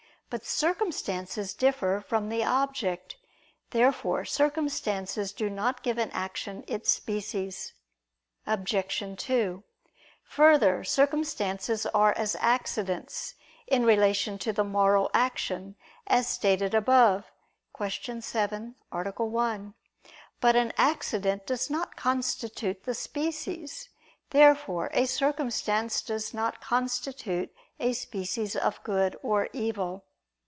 But 0.33 0.45
circumstances 0.45 1.53
differ 1.53 1.99
from 2.07 2.29
the 2.29 2.41
object. 2.41 3.17
Therefore 3.71 4.23
circumstances 4.23 5.33
do 5.33 5.49
not 5.49 5.83
give 5.83 5.97
an 5.97 6.09
action 6.13 6.63
its 6.67 6.89
species. 6.89 7.73
Obj. 8.47 9.17
2: 9.21 9.63
Further, 10.23 10.85
circumstances 10.85 11.85
are 11.87 12.13
as 12.13 12.37
accidents 12.39 13.35
in 13.67 13.83
relation 13.85 14.37
to 14.37 14.53
the 14.53 14.63
moral 14.63 15.11
action, 15.13 15.75
as 16.07 16.29
stated 16.29 16.73
above 16.73 17.25
(Q. 17.75 18.21
7, 18.21 18.75
A. 18.89 18.99
1). 19.11 19.73
But 20.39 20.55
an 20.55 20.71
accident 20.77 21.45
does 21.45 21.69
not 21.69 21.97
constitute 21.97 22.85
the 22.85 22.93
species. 22.95 23.89
Therefore 24.29 24.91
a 24.93 25.07
circumstance 25.07 26.01
does 26.01 26.33
not 26.33 26.61
constitute 26.61 27.53
a 27.81 27.91
species 27.91 28.55
of 28.55 28.81
good 28.85 29.17
or 29.21 29.49
evil. 29.51 30.05